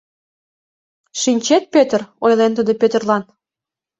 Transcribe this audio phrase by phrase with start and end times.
[1.21, 3.23] —Шинчет, Пӧтыр,— ойлен тудо Пӧтырлан.